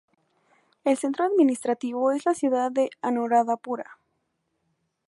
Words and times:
El 0.83 0.97
centro 0.97 1.25
administrativo 1.25 2.09
es 2.11 2.25
la 2.25 2.33
ciudad 2.33 2.71
de 2.71 2.89
Anuradhapura. 3.03 3.99